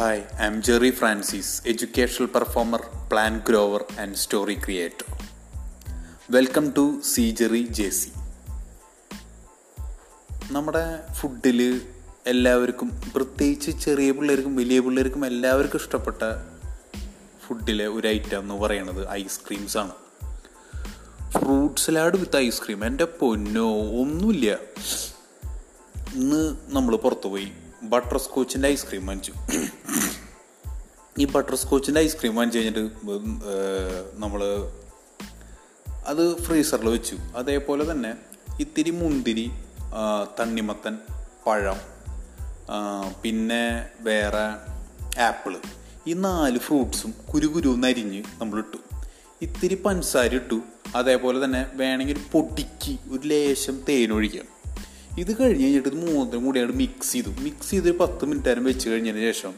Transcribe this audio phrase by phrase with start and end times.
[0.00, 5.18] Hi, I'm Jerry Francis educational performer plant grower and story creator
[6.30, 8.08] welcome to C Jerry J C
[10.52, 11.82] നമ്മുടെ ഫുഡിൽ
[12.26, 16.22] എല്ലാവർക്കും പ്രത്യേകിച്ച് ചെറിയ പിള്ളേർക്കും വലിയ പിള്ളേർക്കും എല്ലാവർക്കും ഇഷ്ടപ്പെട്ട
[17.46, 19.92] ഫുഡിലെ ഒരു ഐറ്റം എന്ന് പറയുന്നത് ഐസ്ക്രീംസ് ആണ്.
[21.30, 24.52] ഫ്രൂട്ട് സലാഡ് വിത്ത് ഐസ്ക്രീം എന്റെ പൊന്നോ ഒന്നുമില്ല.
[26.14, 29.32] ഇന്ന് നമ്മൾ പുറത്തു പോയി ബട്ടർ സ്കോച്ചിന്റെ ഐസ്ക്രീം വാങ്ങിച്ചു.
[31.18, 32.84] ഈ ബട്ടർ സ്കോച്ചിന്റെ ഐസ്ക്രീം വാങ്ങി കഴിഞ്ഞിട്ട്
[34.14, 34.42] നമ്മൾ
[36.06, 37.16] അത് ഫ്രീസറിൽ വെച്ചു.
[37.36, 38.14] അതേപോലെ തന്നെ
[38.60, 39.50] ഇത്തിരി മുന്തിരി
[40.40, 40.98] തണ്ണിമത്തൻ
[41.46, 41.80] പഴം
[43.22, 44.44] പിന്നെ വേറെ
[45.20, 45.56] ആപ്പിൾ.
[46.06, 48.76] ഈ നാല് ഫ്രൂട്ട്സും കുരുകുരു നരിഞ്ഞ് നമ്മളിട്ടു.
[49.42, 50.60] ഇത്തിരി പഞ്ചസാര ഇട്ടു.
[50.94, 54.46] അതേപോലെ തന്നെ വേണമെങ്കിൽ പൊടിക്ക് ഒരു ലേശം തേനൊഴിക്കാം
[55.18, 57.28] ഇത് കഴിഞ്ഞ് കഴിഞ്ഞിട്ട് ഇത് മൂന്നിനും കൂടി അങ്ങോട്ട് മിക്സ് ചെയ്തു.
[57.28, 59.54] മിക്സ് ചെയ്ത് പത്ത് മിനിറ്റ് നേരം വെച്ച് കഴിഞ്ഞതിന് ശേഷം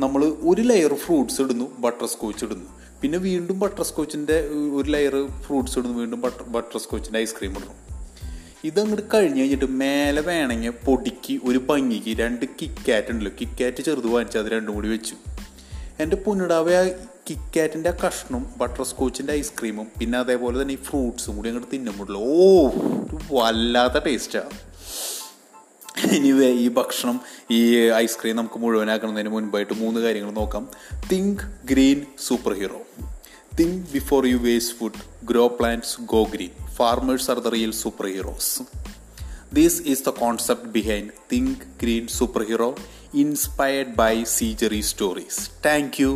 [0.00, 2.70] നമ്മൾ ഒരു ലെയർ ഫ്രൂട്ട്സ് ഇടുന്നു ബട്ടർ സ്കോച്ച് ഇടുന്നു.
[3.02, 7.74] പിന്നെ വീണ്ടും ബട്ടർ സ്കോച്ചിന്റെ ഒരു ലെയർ ഫ്രൂട്ട്സ് ഇടുന്നു വീണ്ടും ബട്ടർ ബട്ടർ സ്കോച്ചിന്റെ ഐസ്ക്രീം ഇടുന്നു.
[8.64, 13.32] ഇതങ്ങോട്ട് കഴിഞ്ഞ് കഴിഞ്ഞിട്ട് മേലെ വേണമെങ്കിൽ പൊടിക്ക് ഒരു ഭംഗിക്ക് രണ്ട് കിക്കാറ്റ് ഉണ്ടല്ലോ.
[13.40, 15.14] കിക്കാറ്റ് ചെറുത് വാങ്ങിച്ചാൽ അത് രണ്ടും കൂടി വെച്ചു.
[16.00, 16.88] എന്റെ പുന്നിടാവ് ആ
[17.30, 18.10] കിക്കാറ്റിന്റെ ആ
[18.56, 22.68] ബട്ടർ സ്കോച്ചിന്റെ ഐസ്ക്രീമും പിന്നെ അതേപോലെ തന്നെ ഈ ഫ്രൂട്ട്സും കൂടി അങ്ങോട്ട് തിന്നുമ്പോഴല്ലോ ഓ
[23.30, 24.74] വല്ലാത്ത ടേസ്റ്റാണ്
[26.14, 27.20] എനിവേ ഈ ഭക്ഷണം
[27.50, 27.60] ഈ
[27.92, 30.64] ഐസ്ക്രീം നമുക്ക് മുഴുവനാക്കുന്നതിന് മുൻപായിട്ട് മൂന്ന് കാര്യങ്ങൾ നോക്കാം.
[31.12, 32.80] Think green super hero
[33.60, 38.62] think before you waste food grow plants go green farmers are the real super heroes
[39.52, 42.70] these is the concept behind think green super hero
[43.14, 46.10] inspired by സീജറി stories thank U